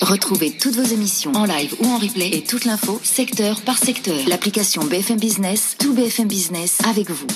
[0.00, 4.16] Retrouvez toutes vos émissions en live ou en replay et toute l'info secteur par secteur.
[4.26, 7.26] L'application BFM Business, tout BFM Business avec vous.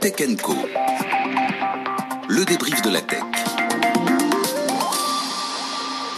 [0.00, 0.54] Tech Co.
[2.28, 3.22] Le débrief de la tech.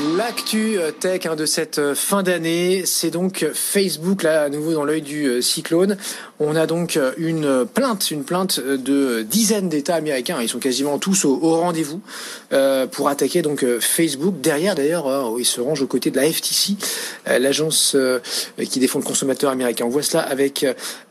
[0.01, 4.73] L'actu euh, tech hein, de cette euh, fin d'année, c'est donc Facebook, là à nouveau
[4.73, 5.97] dans l'œil du euh, cyclone.
[6.39, 10.41] On a donc une plainte, une plainte de dizaines d'États américains.
[10.41, 12.01] Ils sont quasiment tous au, rendez-vous
[12.93, 14.41] pour attaquer donc Facebook.
[14.41, 16.77] Derrière d'ailleurs, ils se rangent aux côtés de la FTC,
[17.27, 17.97] l'agence
[18.71, 19.85] qui défend le consommateur américain.
[19.85, 20.65] On voit cela avec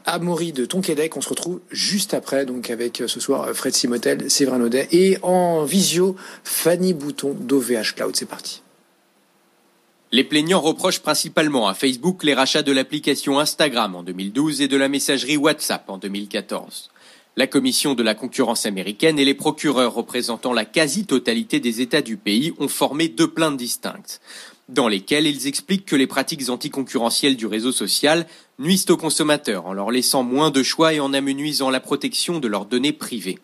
[0.05, 1.17] Amaury de Tonquédec.
[1.17, 5.65] On se retrouve juste après, donc avec ce soir Fred Simotel, Séverin Audet et en
[5.65, 8.15] visio Fanny Bouton d'OVH Cloud.
[8.15, 8.61] C'est parti.
[10.17, 14.75] Les plaignants reprochent principalement à Facebook les rachats de l'application Instagram en 2012 et de
[14.75, 16.89] la messagerie WhatsApp en 2014.
[17.35, 22.17] La Commission de la concurrence américaine et les procureurs représentant la quasi-totalité des États du
[22.17, 24.19] pays ont formé deux plaintes distinctes,
[24.69, 28.25] dans lesquelles ils expliquent que les pratiques anticoncurrentielles du réseau social
[28.57, 32.47] nuisent aux consommateurs en leur laissant moins de choix et en amenuisant la protection de
[32.47, 33.37] leurs données privées.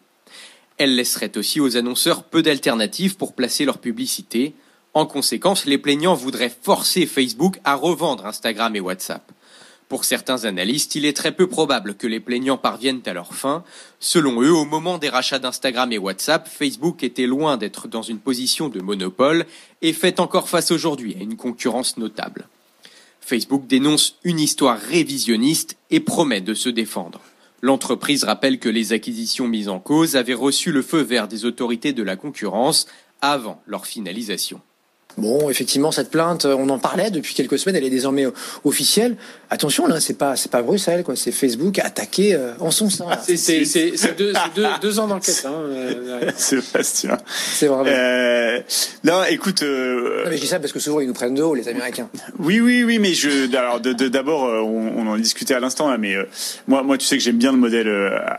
[0.80, 4.56] Elles laisseraient aussi aux annonceurs peu d'alternatives pour placer leur publicité,
[4.94, 9.32] en conséquence, les plaignants voudraient forcer Facebook à revendre Instagram et WhatsApp.
[9.90, 13.64] Pour certains analystes, il est très peu probable que les plaignants parviennent à leur fin.
[14.00, 18.20] Selon eux, au moment des rachats d'Instagram et WhatsApp, Facebook était loin d'être dans une
[18.20, 19.46] position de monopole
[19.82, 22.48] et fait encore face aujourd'hui à une concurrence notable.
[23.22, 27.22] Facebook dénonce une histoire révisionniste et promet de se défendre.
[27.62, 31.94] L'entreprise rappelle que les acquisitions mises en cause avaient reçu le feu vert des autorités
[31.94, 32.88] de la concurrence
[33.22, 34.60] avant leur finalisation.
[35.18, 38.26] Bon, effectivement, cette plainte, on en parlait depuis quelques semaines, elle est désormais
[38.64, 39.16] officielle.
[39.50, 43.06] Attention, là, c'est pas, c'est pas Bruxelles, quoi, c'est Facebook attaqué euh, en son sein.
[43.24, 43.64] c'est
[44.18, 45.44] deux, deux, deux, ans d'enquête.
[45.46, 47.18] Hein, euh, Sébastien.
[47.28, 47.84] C'est vrai.
[47.88, 48.60] Euh,
[49.04, 49.62] non, écoute.
[49.62, 51.68] Euh, non, mais je dis ça parce que souvent ils nous prennent de haut, les
[51.68, 52.10] Américains.
[52.40, 56.16] Oui, oui, oui, mais je, alors, d'abord, on, on, en discutait à l'instant là, mais
[56.68, 57.90] moi, moi, tu sais que j'aime bien le modèle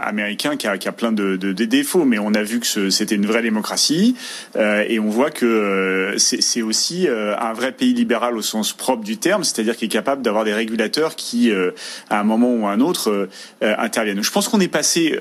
[0.00, 2.90] américain qui a, qui a plein de, de, de, défauts, mais on a vu que
[2.90, 4.16] c'était une vraie démocratie
[4.56, 9.16] et on voit que c'est aussi euh, un vrai pays libéral au sens propre du
[9.18, 11.70] terme, c'est-à-dire qu'il est capable d'avoir des régulateurs qui, euh,
[12.10, 13.28] à un moment ou à un autre,
[13.62, 14.22] euh, interviennent.
[14.22, 15.18] Je pense qu'on est passé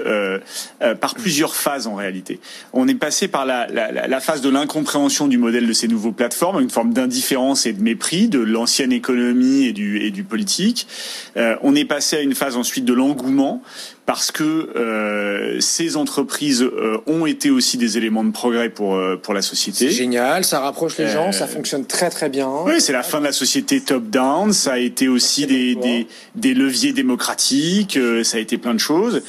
[0.99, 2.39] par plusieurs phases en réalité.
[2.73, 6.69] On est passé par la, phase de l'incompréhension du modèle de ces nouveaux plateformes, une
[6.69, 10.87] forme d'indifférence et de mépris de l'ancienne économie et du politique.
[11.35, 13.61] on est passé à une phase ensuite de l'engouement
[14.05, 19.15] parce que euh, ces entreprises euh, ont été aussi des éléments de progrès pour euh,
[19.15, 19.87] pour la société.
[19.87, 22.49] C'est génial, ça rapproche les gens, ça fonctionne très très bien.
[22.65, 26.53] Oui, c'est la fin de la société top-down, ça a été aussi des, des, des
[26.53, 29.23] leviers démocratiques, ça a été plein de choses.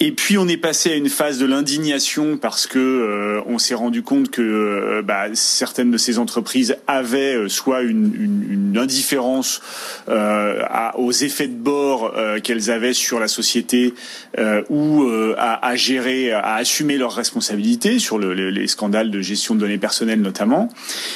[0.00, 4.02] Et puis on est passé à une phase de l'indignation parce que on s'est rendu
[4.02, 9.60] compte que bah, certaines de ces entreprises avaient soit une, indifférence
[10.08, 13.94] aux effets de bord qu'elles avaient sur la société
[14.38, 19.54] euh, ou euh, à, gérer, à assumer leurs responsabilités sur le, les scandales de gestion
[19.54, 20.68] de données personnelles notamment.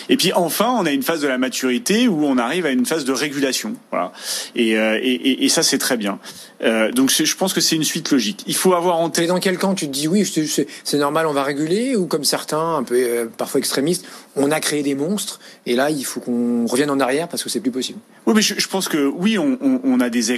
[0.09, 2.87] Et puis enfin, on a une phase de la maturité où on arrive à une
[2.87, 3.75] phase de régulation.
[4.55, 6.19] Et, euh, et, ça, c'est très bien.
[6.63, 8.43] Euh, donc je pense que c'est une suite logique.
[8.47, 9.25] Il faut avoir en tête.
[9.25, 10.25] Et dans quel camp tu te dis oui,
[10.85, 14.07] c'est normal, on va réguler, ou comme certains, un peu euh, parfois extrémistes,
[14.37, 17.49] on a créé des monstres et là il faut qu'on revienne en arrière parce que
[17.49, 17.99] c'est plus possible.
[18.27, 20.33] Oui, mais je, je pense que oui, on, on, on a des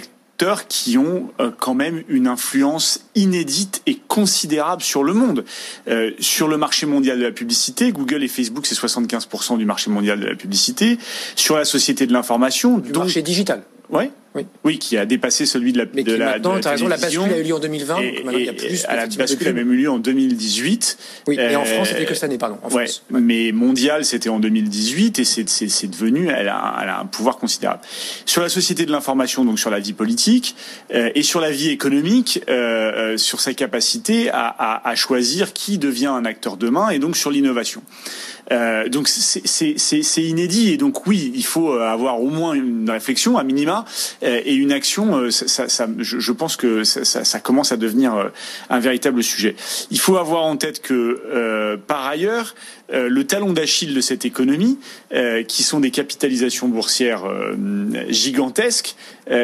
[0.69, 5.45] qui ont euh, quand même une influence inédite et considérable sur le monde.
[5.89, 9.91] Euh, sur le marché mondial de la publicité, Google et Facebook, c'est 75% du marché
[9.91, 10.99] mondial de la publicité.
[11.37, 13.63] Sur la société de l'information, du marché digital.
[13.89, 14.11] Ouais.
[14.65, 14.79] Oui.
[14.79, 16.89] qui a dépassé celui de la Mais de qui la, maintenant, de la t'as raison,
[16.89, 17.99] la bascule a eu lieu en 2020.
[18.01, 19.91] Et, donc maintenant, il y a et- plus, à la bascule a même eu lieu
[19.91, 20.99] en 2018.
[21.27, 22.59] Oui, et en Euh, France, c'était que cette année, pardon.
[22.63, 23.03] En ouais, France.
[23.11, 27.07] mais mondial, c'était en 2018 et c'est c'est- c'est devenu, elle a, elle a un
[27.07, 27.81] pouvoir considérable.
[28.27, 30.55] Sur la société de l'information, donc sur la vie politique
[30.95, 35.53] euh, et sur la vie économique, euh, euh, sur sa capacité à, à, à choisir
[35.53, 37.83] qui devient un acteur demain et donc sur l'innovation.
[38.53, 43.39] Euh, donc c'est- inédit et donc oui, il faut euh, avoir au moins une réflexion
[43.39, 43.85] à minima
[44.23, 45.31] euh, et une action.
[45.31, 45.67] Ça,
[45.99, 48.31] je, pense que ça, commence à devenir
[48.71, 49.57] un véritable sujet.
[49.91, 52.55] Il faut avoir en tête que par ailleurs,
[52.93, 54.79] le talon d'Achille de cette économie,
[55.49, 57.25] qui sont des capitalisations boursières
[58.09, 58.97] gigantesques,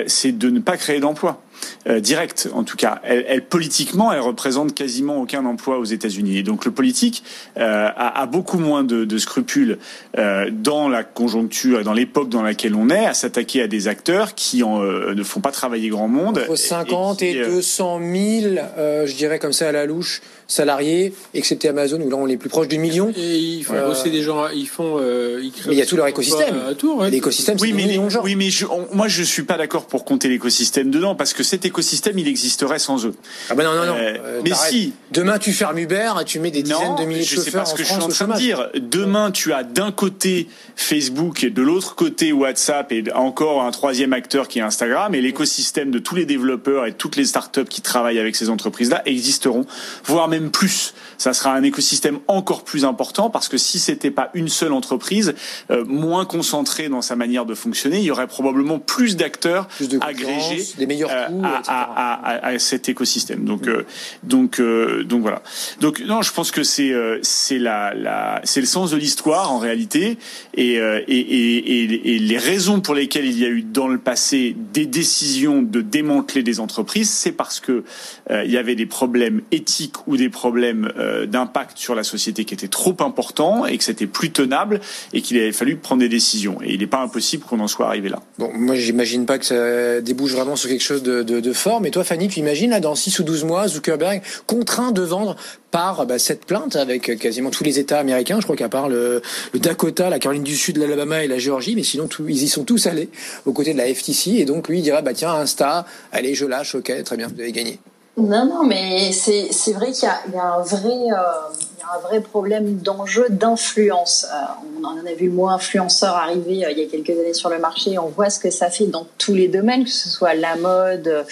[0.07, 1.43] c'est de ne pas créer d'emplois.
[1.89, 3.01] Euh, direct en tout cas.
[3.05, 6.39] Elle, elle, politiquement, elle représente quasiment aucun emploi aux États-Unis.
[6.39, 7.25] Et donc le politique
[7.59, 9.79] euh, a, a beaucoup moins de, de scrupules
[10.19, 13.89] euh, dans la conjoncture et dans l'époque dans laquelle on est à s'attaquer à des
[13.89, 16.39] acteurs qui en, euh, ne font pas travailler grand monde.
[16.39, 20.21] Entre 50 et, qui, euh, 200 000, euh, je dirais comme ça à la louche,
[20.47, 23.13] salariés, excepté Amazon où là on est plus proche du million.
[23.17, 24.99] Et ils font Euh, bosser des gens, ils font.
[25.01, 26.55] euh, ils créent Mais il y a tout leur écosystème.
[26.79, 27.11] tour, ouais.
[27.11, 28.23] L'écosystème, c'est Oui, des mais, millions de gens.
[28.23, 31.43] oui, mais je, on- moi je suis pas d'accord pour compter l'écosystème dedans parce que
[31.53, 33.15] cet écosystème il existerait sans eux.
[33.51, 33.97] Ah ben non, non, non.
[33.99, 34.95] Euh, Euh, mais si.
[35.11, 37.45] Demain, tu fermes Uber et tu mets des dizaines Non, de milliers de je sais
[37.45, 38.71] chauffeurs pas ce que je suis France en train de dire.
[38.75, 44.15] Demain, tu as d'un côté Facebook et de l'autre côté WhatsApp et encore un troisième
[44.15, 47.83] acteur qui est Instagram et l'écosystème de tous les développeurs et toutes les startups qui
[47.83, 49.67] travaillent avec ces entreprises-là existeront,
[50.05, 50.95] voire même plus.
[51.19, 55.35] Ça sera un écosystème encore plus important parce que si c'était pas une seule entreprise,
[55.71, 59.69] euh, moins concentrée dans sa manière de fonctionner, il y aurait probablement plus d'acteurs
[60.01, 61.69] agrégés des meilleurs coûts, à, etc.
[61.71, 63.45] à- à- à cet écosystème.
[63.45, 63.85] Donc, euh,
[64.23, 65.43] donc, euh, donc voilà.
[65.81, 69.53] Donc non, je pense que c'est euh, c'est la, la c'est le sens de l'histoire
[69.53, 70.19] en réalité
[70.55, 73.89] et, euh, et, et, et, et les raisons pour lesquelles il y a eu dans
[73.89, 77.85] le passé des décisions de démanteler des entreprises, c'est parce que
[78.31, 82.45] euh, il y avait des problèmes éthiques ou des problèmes euh, d'impact sur la société
[82.45, 84.81] qui étaient trop importants et que c'était plus tenable
[85.13, 86.59] et qu'il avait fallu prendre des décisions.
[86.63, 88.21] Et il n'est pas impossible qu'on en soit arrivé là.
[88.39, 91.81] Bon, moi, j'imagine pas que ça débouche vraiment sur quelque chose de, de, fort.
[91.81, 95.37] Mais toi, Fanny, tu imagines, là, dans 6 ou 12 mois, Zuckerberg contraint de vendre
[95.71, 98.39] par bah, cette plainte avec quasiment tous les États américains.
[98.39, 99.23] Je crois qu'à part le,
[99.55, 102.87] Dakota, la Caroline du Sud, l'Alabama et la Géorgie, mais sinon, ils y sont tous
[102.87, 103.09] allés
[103.47, 104.31] aux côtés de la FTC.
[104.33, 107.41] Et donc, lui, il dira, bah tiens, Insta, allez, je lâche, ok, très bien, vous
[107.41, 107.79] avez gagné.
[108.19, 111.17] Non, non, mais c'est vrai qu'il y y a un vrai euh,
[111.55, 114.27] il y a un vrai problème d'enjeu d'influence.
[114.31, 114.37] Euh,
[114.81, 117.49] on en a vu le mot influenceur arriver euh, il y a quelques années sur
[117.49, 117.99] le marché.
[117.99, 121.25] On voit ce que ça fait dans tous les domaines, que ce soit la mode,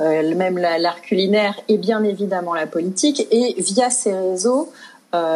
[0.00, 3.28] euh, même la- l'art culinaire et bien évidemment la politique.
[3.30, 4.72] Et via ces réseaux,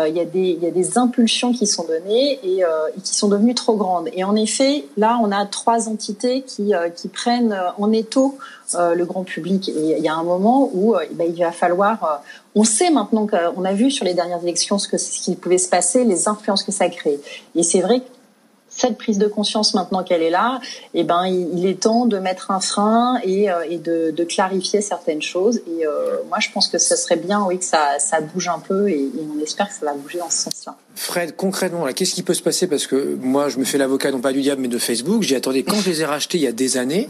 [0.08, 3.14] il y, a des, y a des impulsions qui sont données et, euh, et qui
[3.14, 4.08] sont devenues trop grandes.
[4.12, 8.38] Et en effet, là, on a trois entités qui, euh, qui prennent euh, en étau
[8.74, 9.68] euh, le grand public.
[9.68, 12.02] Et il y a un moment où euh, ben, il va falloir...
[12.04, 12.16] euh,
[12.54, 15.58] on sait maintenant qu'on a vu sur les dernières élections ce, que, ce qui pouvait
[15.58, 17.20] se passer, les influences que ça a créé.
[17.54, 18.06] Et c'est vrai que
[18.78, 20.60] cette prise de conscience maintenant qu'elle est là,
[20.94, 24.80] eh ben il, est temps de mettre un frein et, euh, et de, de clarifier
[24.80, 25.60] certaines choses.
[25.66, 28.60] Et euh, moi, je pense que ce serait bien, oui, que ça, ça bouge un
[28.60, 30.76] peu et, et on espère que ça va bouger dans ce sens-là.
[30.94, 32.66] Fred, concrètement, qu'est-ce qui peut se passer?
[32.66, 35.22] Parce que moi, je me fais l'avocat, non pas du diable, mais de Facebook.
[35.22, 37.08] J'ai attendez, quand je les ai rachetés il y a des années,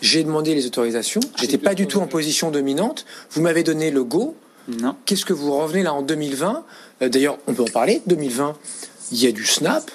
[0.00, 1.20] j'ai demandé les autorisations.
[1.36, 3.04] J'étais pas du tout en position dominante.
[3.30, 4.34] Vous m'avez donné le go.
[4.68, 4.96] Non.
[5.06, 6.64] Qu'est-ce que vous revenez là en 2020
[7.02, 8.02] Euh, D'ailleurs, on peut en parler.
[8.06, 8.54] 2020,
[9.12, 9.94] il y a du Snap, euh,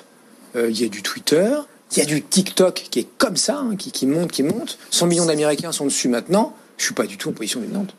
[0.69, 1.56] il y a du Twitter,
[1.92, 4.78] il y a du TikTok qui est comme ça, hein, qui, qui monte, qui monte.
[4.92, 6.56] 100 millions d'Américains sont dessus maintenant.
[6.78, 7.95] Je suis pas du tout en position dominante.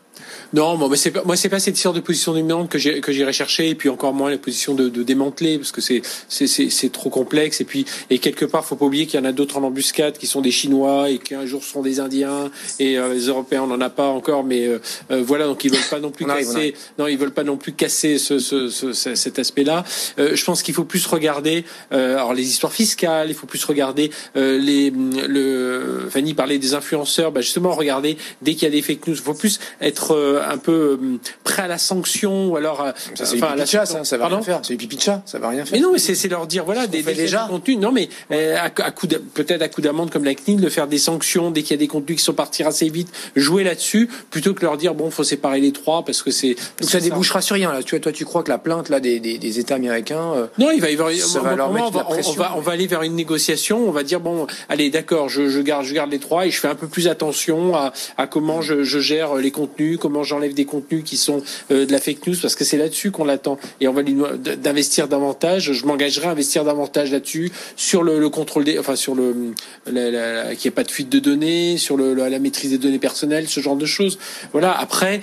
[0.52, 3.00] Non, bon, mais c'est pas, moi c'est pas cette histoire de position dominante que j'ai
[3.00, 6.02] que j'irai chercher, et puis encore moins la position de, de démanteler parce que c'est
[6.28, 7.60] c'est c'est c'est trop complexe.
[7.60, 10.16] Et puis et quelque part, faut pas oublier qu'il y en a d'autres en embuscade
[10.18, 13.70] qui sont des Chinois et qu'un jour seront des Indiens et euh, les Européens on
[13.72, 14.78] en a pas encore, mais euh,
[15.10, 16.74] euh, voilà donc ils veulent pas non plus casser.
[16.98, 19.84] Non, ils veulent pas non plus casser ce, ce, ce- ce- cet aspect-là.
[20.18, 23.64] Euh, je pense qu'il faut plus regarder euh, alors les histoires fiscales, il faut plus
[23.64, 24.90] regarder euh, les
[25.38, 29.14] le Fanny parlait des influenceurs, bah justement regarder dès qu'il y a des fake news,
[29.14, 32.92] il faut plus être euh, un peu euh, prêt à la sanction ou alors euh,
[33.14, 34.60] Ça, c'est enfin, à la chat, ça, ça va Pardon rien faire.
[34.62, 35.72] C'est pipi de chat, ça va rien faire.
[35.78, 37.44] mais non, mais c'est leur dire voilà des, des, déjà.
[37.44, 37.78] des contenus.
[37.78, 40.86] Non, mais euh, à, à coup peut-être à coup d'amende comme la CNIL de faire
[40.86, 44.08] des sanctions dès qu'il y a des contenus qui sont partis assez vite, jouer là-dessus
[44.30, 47.40] plutôt que leur dire bon faut séparer les trois parce que c'est Donc ça débouchera
[47.40, 47.82] sur rien là.
[47.82, 50.70] Tu vois, toi, tu crois que la plainte là des, des, États américains euh, Non,
[50.70, 51.10] il va y avoir.
[51.12, 52.34] Ça va leur mettre on, la va, on- on pression.
[52.34, 53.86] va on va aller vers une négociation.
[53.88, 56.58] On va dire bon, allez, d'accord, je, je garde je garde les trois et je
[56.60, 60.22] fais un peu plus attention à, à comment je, je gère les contenus, contenus, comment
[60.22, 63.58] j'enlève des contenus qui sont de la fake news, parce que c'est là-dessus qu'on l'attend.
[63.80, 64.16] Et on va lui
[64.62, 65.72] d'investir davantage.
[65.72, 69.52] Je m'engagerai à investir davantage là-dessus sur le, le, contrôle des, enfin sur le,
[69.84, 73.48] qu'il n'y ait pas de fuite de données, sur le, la maîtrise des données personnelles,
[73.48, 74.18] ce genre de choses.
[74.52, 74.78] Voilà.
[74.78, 75.20] Après,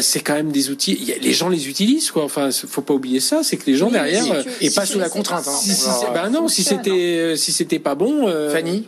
[0.00, 1.14] c'est quand même des outils.
[1.20, 2.24] Les gens les utilisent, quoi.
[2.24, 3.42] Enfin, faut pas oublier ça.
[3.42, 4.24] C'est que les gens derrière
[4.60, 5.46] et pas sous la contrainte.
[5.48, 5.58] Hein.
[5.60, 8.28] Si, si, ben non, si c'était si c'était pas bon.
[8.52, 8.86] Fanny?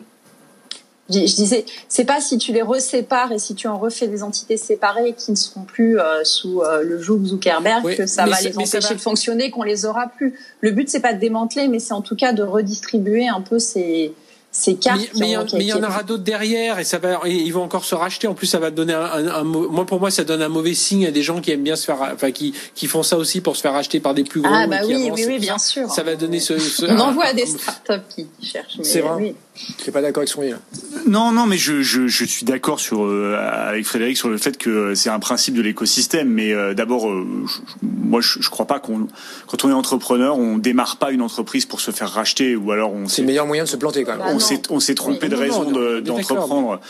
[1.11, 4.57] Je, disais, c'est pas si tu les resépares et si tu en refais des entités
[4.57, 8.57] séparées qui ne seront plus euh, sous euh, le joug Zuckerberg que ça va les
[8.57, 10.38] empêcher de fonctionner, qu'on les aura plus.
[10.61, 13.59] Le but c'est pas de démanteler, mais c'est en tout cas de redistribuer un peu
[13.59, 14.14] ces
[14.52, 15.00] ces cartes.
[15.19, 18.26] Mais il y, en aura d'autres derrière et ça va, ils vont encore se racheter.
[18.26, 21.07] En plus, ça va donner un, un, moi pour moi, ça donne un mauvais signe
[21.07, 23.57] à des gens qui aiment bien se faire, enfin qui qui font ça aussi pour
[23.57, 24.52] se faire racheter par des plus gros.
[24.52, 25.90] Ah bah oui, oui, oui, bien sûr.
[25.90, 26.59] Ça va donner ce.
[26.59, 28.79] ce On en voit des startups qui cherchent.
[28.83, 29.14] C'est vrai.
[29.17, 29.35] Oui.
[29.79, 30.59] Je suis pas d'accord avec son là.
[31.07, 34.57] Non, non, mais je, je, je suis d'accord sur euh, avec Frédéric sur le fait
[34.57, 36.29] que c'est un principe de l'écosystème.
[36.29, 37.26] Mais euh, d'abord, euh,
[37.83, 39.07] moi, je, je crois pas qu'on,
[39.47, 42.93] quand on est entrepreneur, on démarre pas une entreprise pour se faire racheter ou alors
[42.93, 43.09] on.
[43.09, 44.26] C'est le meilleur moyen de se planter quand même.
[44.35, 46.81] on s'est on s'est trompé de raison d'entreprendre.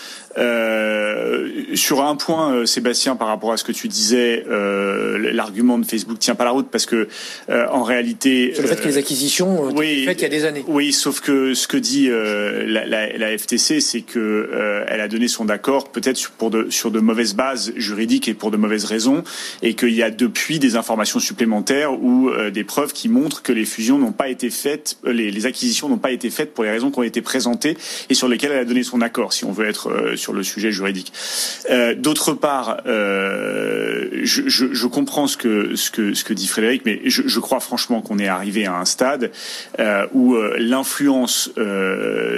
[1.75, 6.35] sur un point, Sébastien, par rapport à ce que tu disais, l'argument de Facebook tient
[6.35, 7.09] pas la route parce que
[7.49, 8.53] en réalité.
[8.55, 10.65] Sur le fait que les acquisitions, oui, faites il y a des années.
[10.67, 12.11] Oui, sauf que ce que dit
[12.67, 16.91] la, la, FTC, c'est que euh, elle a donné son accord peut-être pour de, sur
[16.91, 19.23] de mauvaises bases juridiques et pour de mauvaises raisons,
[19.63, 23.53] et qu'il y a depuis des informations supplémentaires ou euh, des preuves qui montrent que
[23.53, 26.71] les fusions n'ont pas été faites, euh, les, acquisitions n'ont pas été faites pour les
[26.71, 27.77] raisons qui ont été présentées
[28.11, 30.71] et sur lesquelles elle a donné son accord, si on veut être sur le sujet
[30.71, 31.13] juridique.
[31.97, 38.19] D'autre part, je, comprends ce que ce que dit Frédéric, mais je crois franchement qu'on
[38.19, 39.31] est arrivé à un stade
[40.13, 41.51] où l'influence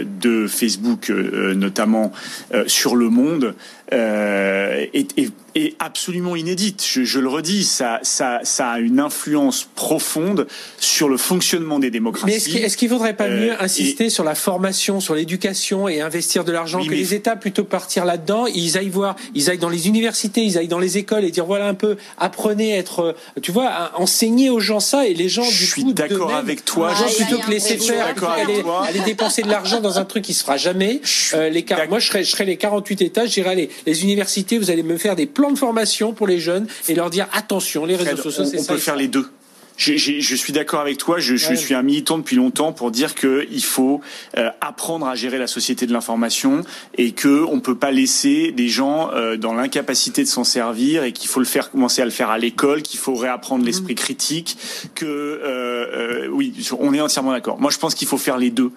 [0.04, 2.12] de Facebook, euh, notamment
[2.54, 3.54] euh, sur le monde,
[3.92, 6.84] euh, est, est, est, absolument inédite.
[6.88, 10.46] Je, je le redis, ça, ça, ça, a une influence profonde
[10.78, 12.26] sur le fonctionnement des démocraties.
[12.26, 16.44] Mais est-ce qu'il est faudrait pas mieux insister sur la formation, sur l'éducation et investir
[16.44, 19.88] de l'argent que les États plutôt partir là-dedans Ils aillent voir, ils aillent dans les
[19.88, 23.52] universités, ils aillent dans les écoles et dire voilà un peu, apprenez à être, tu
[23.52, 26.94] vois, enseigner aux gens ça et les gens je du suis d'accord avec toi.
[26.94, 30.42] gens plutôt que laisser faire, aller, aller, dépenser de l'argent dans un truc qui se
[30.42, 31.00] fera jamais.
[31.34, 34.58] Euh, les, moi, je serais, je serais les 48 États, je dirais allez, les universités,
[34.58, 37.84] vous allez me faire des plans de formation pour les jeunes et leur dire attention,
[37.84, 38.72] les réseaux sociaux, c'est ça.
[38.72, 39.28] On peut faire les deux.
[39.76, 41.18] Je, je, je, suis d'accord avec toi.
[41.18, 44.00] Je, je, suis un militant depuis longtemps pour dire que il faut
[44.36, 46.62] euh, apprendre à gérer la société de l'information
[46.96, 51.12] et que on peut pas laisser des gens euh, dans l'incapacité de s'en servir et
[51.12, 54.56] qu'il faut le faire commencer à le faire à l'école, qu'il faut réapprendre l'esprit critique.
[54.94, 57.60] Que euh, oui, on est entièrement d'accord.
[57.60, 58.70] Moi, je pense qu'il faut faire les deux.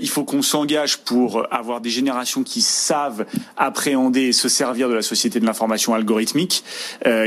[0.00, 3.26] il faut qu'on s'engage pour avoir des générations qui savent
[3.56, 6.64] appréhender et se servir de la société de l'information algorithmique,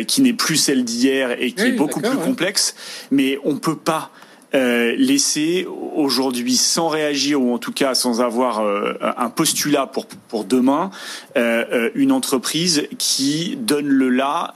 [0.07, 2.23] qui n'est plus celle d'hier et qui oui, est beaucoup plus ouais.
[2.23, 2.75] complexe
[3.11, 4.11] mais on peut pas
[4.55, 10.07] euh, laisser aujourd'hui sans réagir ou en tout cas sans avoir euh, un postulat pour
[10.07, 10.89] pour demain
[11.37, 14.55] euh, une entreprise qui donne le là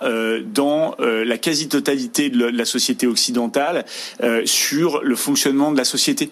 [0.52, 3.86] dans la quasi-totalité de la société occidentale
[4.46, 6.32] sur le fonctionnement de la société.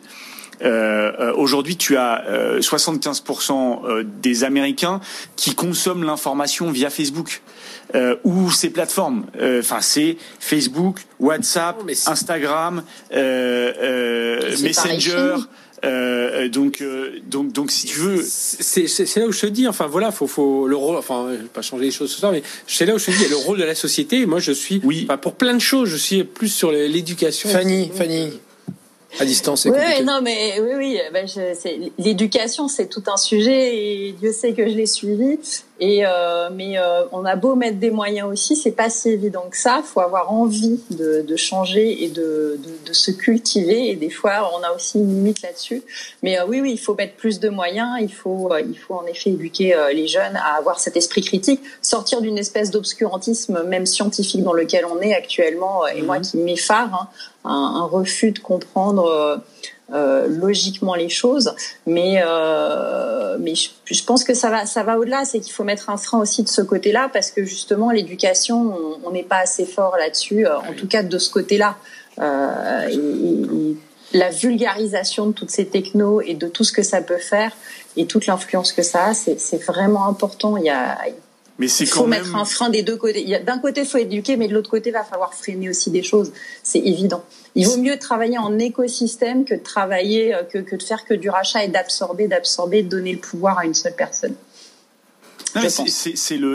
[0.63, 5.00] Euh, Aujourd'hui, tu as euh, 75% des Américains
[5.36, 7.41] qui consomment l'information via Facebook
[7.96, 9.25] euh, ou ces plateformes.
[9.60, 12.84] Enfin, c'est Facebook, WhatsApp, Instagram,
[14.62, 15.36] Messenger.
[15.84, 19.68] Euh, donc, euh, donc, donc, si tu veux, c'est là où je te dis.
[19.68, 20.96] Enfin, voilà, faut, faut le rôle.
[20.96, 23.36] Enfin, pas changer les choses ce soir, mais c'est là où je te dis, le
[23.36, 24.25] rôle de la société.
[24.25, 27.50] Moi, je suis, oui, enfin, pour plein de choses, je suis plus sur l'éducation.
[27.50, 28.32] Fanny, Fanny
[29.20, 29.65] à distance.
[29.65, 31.00] Oui, non, mais oui, oui.
[31.12, 31.27] Ben
[31.98, 35.39] L'éducation, c'est tout un sujet et Dieu sait que je l'ai suivi.
[35.84, 39.48] Et euh, mais euh, on a beau mettre des moyens aussi, c'est pas si évident
[39.50, 39.82] que ça.
[39.84, 43.90] Faut avoir envie de, de changer et de, de, de, se cultiver.
[43.90, 45.82] Et des fois, on a aussi une limite là-dessus.
[46.22, 47.98] Mais euh, oui, oui, il faut mettre plus de moyens.
[48.00, 52.22] Il faut, il faut en effet éduquer les jeunes à avoir cet esprit critique, sortir
[52.22, 55.88] d'une espèce d'obscurantisme, même scientifique, dans lequel on est actuellement.
[55.88, 57.08] Et moi, qui m'effare, hein,
[57.44, 59.42] un, un, refus de comprendre
[59.94, 61.54] euh, logiquement les choses,
[61.86, 65.64] mais euh, mais je, je, pense que ça va ça va au-delà, c'est qu'il faut
[65.64, 69.66] mettre un frein aussi de ce côté-là parce que justement l'éducation, on n'est pas assez
[69.66, 71.78] fort là-dessus, euh, en tout cas de ce côté-là.
[72.20, 73.78] Et, et,
[74.14, 77.56] la vulgarisation de toutes ces technos et de tout ce que ça peut faire
[77.96, 80.58] et toute l'influence que ça a, c'est vraiment important.
[80.58, 80.98] Il y a
[81.62, 82.24] mais c'est il faut même...
[82.24, 83.39] mettre un frein des deux côtés.
[83.46, 86.01] D'un côté, il faut éduquer, mais de l'autre côté, il va falloir freiner aussi des
[86.01, 86.32] choses.
[86.63, 87.24] C'est évident.
[87.53, 91.30] Il vaut mieux travailler en écosystème que de travailler, que, que de faire que du
[91.30, 94.34] rachat et d'absorber, d'absorber, de donner le pouvoir à une seule personne.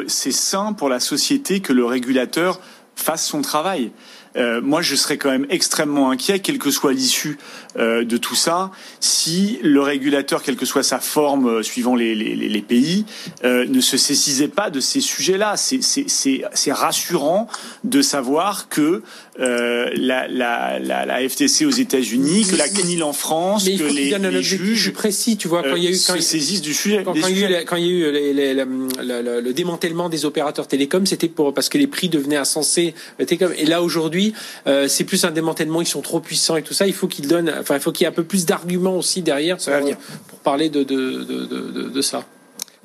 [0.08, 2.60] C'est sain pour la société que le régulateur
[2.96, 3.92] fasse son travail.
[4.36, 7.38] Euh, moi, je serais quand même extrêmement inquiet, quelle que soit l'issue
[7.78, 12.14] euh, de tout ça, si le régulateur, quelle que soit sa forme euh, suivant les,
[12.14, 13.04] les, les pays,
[13.44, 15.56] ne se saisissait pas de ces sujets-là.
[15.56, 17.48] C'est rassurant
[17.84, 19.02] de savoir que
[19.38, 24.18] la, la, la, la, FTC aux États-Unis, que la CNIL en France, mais que les,
[24.18, 27.02] les juges précis, tu vois, quand il y a eu quand se saisissent du sujet.
[27.04, 29.52] Quand, quand, il, y a eu, quand il y a eu les, les, le, le,
[29.52, 32.85] démantèlement des opérateurs télécoms, c'était pour parce que les prix devenaient insensés.
[33.18, 34.34] Et là aujourd'hui,
[34.66, 35.80] euh, c'est plus un démantèlement.
[35.80, 36.86] Ils sont trop puissants et tout ça.
[36.86, 39.22] Il faut qu'ils donnent Enfin, il faut qu'il y ait un peu plus d'arguments aussi
[39.22, 39.56] derrière
[40.28, 42.24] pour parler de, de, de, de, de ça.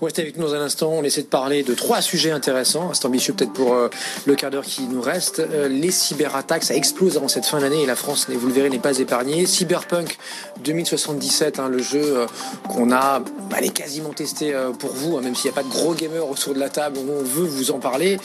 [0.01, 0.89] Restez avec nous un instant.
[0.93, 2.91] On essaie de parler de trois sujets intéressants.
[2.93, 3.87] C'est ambitieux peut-être pour euh,
[4.25, 5.39] le quart d'heure qui nous reste.
[5.39, 8.71] Euh, les cyberattaques, ça explose avant cette fin d'année et la France, vous le verrez,
[8.71, 9.45] n'est pas épargnée.
[9.45, 10.17] Cyberpunk
[10.63, 12.25] 2077, hein, le jeu euh,
[12.67, 13.21] qu'on a
[13.53, 16.55] allez, quasiment testé pour vous, hein, même s'il n'y a pas de gros gamers autour
[16.55, 18.17] de la table, on veut vous en parler.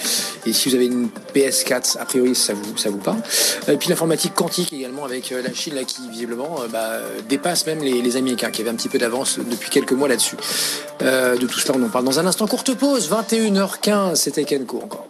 [0.47, 3.19] Et si vous avez une PS4, a priori, ça vous, ça vous parle.
[3.69, 8.17] Et puis l'informatique quantique également avec la Chine là, qui visiblement bah, dépasse même les,
[8.17, 10.37] Américains qui avaient un petit peu d'avance depuis quelques mois là-dessus.
[11.75, 12.47] On en parle dans un instant.
[12.47, 15.07] Courte pause, 21h15, c'était Kenko encore.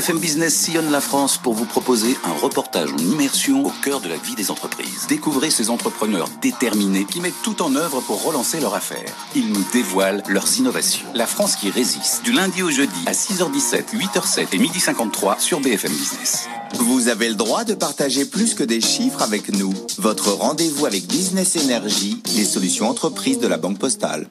[0.00, 4.08] BFM Business sillonne la France pour vous proposer un reportage en immersion au cœur de
[4.08, 5.04] la vie des entreprises.
[5.10, 9.12] Découvrez ces entrepreneurs déterminés qui mettent tout en œuvre pour relancer leur affaire.
[9.36, 11.04] Ils nous dévoilent leurs innovations.
[11.14, 15.92] La France qui résiste, du lundi au jeudi à 6h17, 8h07 et 12h53 sur BFM
[15.92, 16.48] Business.
[16.76, 19.74] Vous avez le droit de partager plus que des chiffres avec nous.
[19.98, 24.30] Votre rendez-vous avec Business Energy, les solutions entreprises de la Banque Postale.